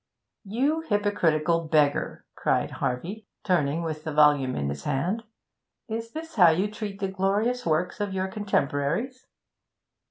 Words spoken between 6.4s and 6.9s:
you